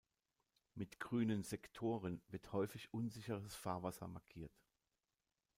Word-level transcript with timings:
Mit 0.73 0.99
grünen 0.99 1.43
Sektoren 1.43 2.23
wird 2.29 2.53
häufig 2.53 2.91
unsicheres 2.91 3.53
Fahrwasser 3.53 4.07
markiert. 4.07 4.59